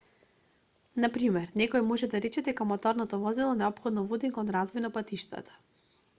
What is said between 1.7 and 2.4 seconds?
може да